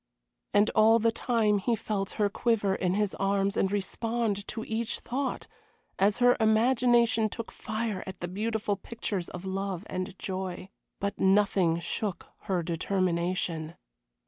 And 0.51 0.71
all 0.71 0.97
the 0.97 1.11
time 1.11 1.59
he 1.59 1.75
felt 1.75 2.13
her 2.13 2.27
quiver 2.27 2.73
in 2.73 2.95
his 2.95 3.13
arms 3.19 3.55
and 3.55 3.71
respond 3.71 4.47
to 4.47 4.63
each 4.65 4.99
thought, 4.99 5.45
as 5.99 6.17
her 6.17 6.35
imagination 6.39 7.29
took 7.29 7.51
fire 7.51 8.03
at 8.07 8.19
the 8.19 8.27
beautiful 8.27 8.75
pictures 8.75 9.29
of 9.29 9.45
love 9.45 9.83
and 9.87 10.17
joy. 10.17 10.69
But 10.99 11.19
nothing 11.19 11.79
shook 11.79 12.29
her 12.45 12.63
determination. 12.63 13.75